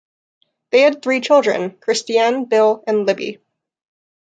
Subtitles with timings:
[0.71, 3.37] They had three children: Kristianne, Bill, and Libby.